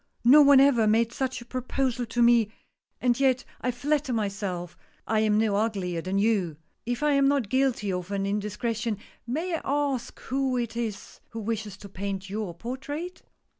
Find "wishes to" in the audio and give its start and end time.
11.41-11.87